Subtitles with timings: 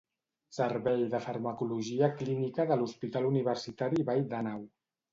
[0.57, 4.69] Servei de Farmacologia Clínica de l'Hospital Universitari Vall d'Àneu.